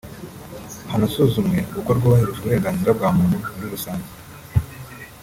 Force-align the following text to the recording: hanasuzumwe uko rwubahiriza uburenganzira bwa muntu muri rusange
hanasuzumwe 0.91 1.59
uko 1.79 1.89
rwubahiriza 1.97 2.37
uburenganzira 2.39 2.91
bwa 2.97 3.09
muntu 3.15 3.35
muri 3.53 3.67
rusange 3.73 4.09